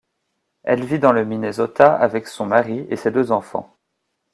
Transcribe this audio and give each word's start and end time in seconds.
Elle 0.63 0.83
vit 0.83 0.97
dans 0.97 1.11
le 1.11 1.25
Minnesota 1.25 1.93
avec 1.93 2.27
son 2.27 2.47
mari 2.47 2.87
et 2.89 2.95
ses 2.95 3.11
deux 3.11 3.31
enfants. 3.31 3.77